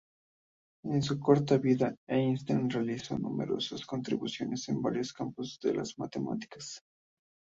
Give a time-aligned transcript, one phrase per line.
[0.83, 6.81] En su corta vida, Eisenstein realizó numerosas contribuciones en varios campos de las matemáticas.